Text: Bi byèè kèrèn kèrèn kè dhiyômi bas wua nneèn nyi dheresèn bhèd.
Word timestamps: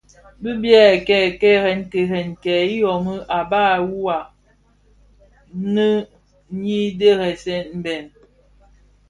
Bi 0.41 0.51
byèè 0.61 0.89
kèrèn 1.41 1.81
kèrèn 1.91 2.29
kè 2.43 2.55
dhiyômi 2.69 3.15
bas 3.51 3.77
wua 3.91 4.17
nneèn 5.67 6.01
nyi 6.61 6.79
dheresèn 6.99 7.65
bhèd. 7.83 8.07